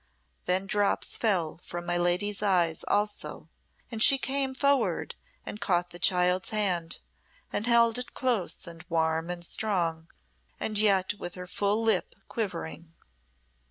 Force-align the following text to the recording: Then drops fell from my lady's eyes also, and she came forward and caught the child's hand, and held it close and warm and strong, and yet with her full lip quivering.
Then 0.45 0.65
drops 0.65 1.15
fell 1.15 1.59
from 1.63 1.85
my 1.85 1.95
lady's 1.95 2.41
eyes 2.41 2.83
also, 2.87 3.49
and 3.91 4.01
she 4.01 4.17
came 4.17 4.55
forward 4.55 5.13
and 5.45 5.61
caught 5.61 5.91
the 5.91 5.99
child's 5.99 6.49
hand, 6.49 7.01
and 7.53 7.67
held 7.67 7.99
it 7.99 8.15
close 8.15 8.65
and 8.65 8.83
warm 8.89 9.29
and 9.29 9.45
strong, 9.45 10.07
and 10.59 10.79
yet 10.79 11.13
with 11.19 11.35
her 11.35 11.45
full 11.45 11.83
lip 11.83 12.15
quivering. 12.27 12.93